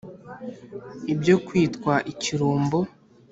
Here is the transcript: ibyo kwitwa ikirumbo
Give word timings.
ibyo 1.13 1.35
kwitwa 1.45 1.93
ikirumbo 2.11 2.79